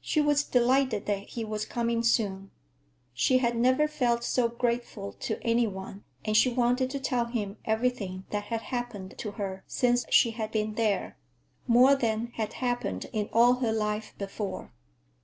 She 0.00 0.20
was 0.20 0.44
delighted 0.44 1.06
that 1.06 1.30
he 1.30 1.44
was 1.44 1.64
coming 1.64 2.04
soon. 2.04 2.52
She 3.12 3.38
had 3.38 3.56
never 3.56 3.88
felt 3.88 4.22
so 4.22 4.46
grateful 4.48 5.12
to 5.14 5.42
any 5.42 5.66
one, 5.66 6.04
and 6.24 6.36
she 6.36 6.48
wanted 6.48 6.90
to 6.90 7.00
tell 7.00 7.24
him 7.24 7.56
everything 7.64 8.24
that 8.30 8.44
had 8.44 8.60
happened 8.60 9.18
to 9.18 9.32
her 9.32 9.64
since 9.66 10.06
she 10.10 10.30
had 10.30 10.52
been 10.52 10.74
there—more 10.76 11.96
than 11.96 12.28
had 12.36 12.52
happened 12.52 13.06
in 13.12 13.28
all 13.32 13.54
her 13.54 13.72
life 13.72 14.14
before. 14.16 14.72